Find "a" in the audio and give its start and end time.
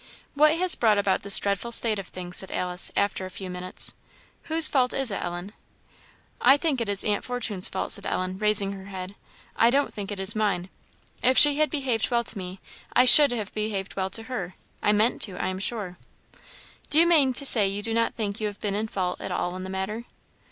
3.27-3.29